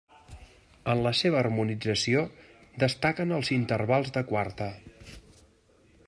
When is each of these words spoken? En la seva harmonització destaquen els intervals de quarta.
En 0.93 1.01
la 1.07 1.11
seva 1.17 1.37
harmonització 1.41 2.23
destaquen 2.85 3.35
els 3.37 3.51
intervals 3.59 4.11
de 4.17 4.23
quarta. 4.31 4.71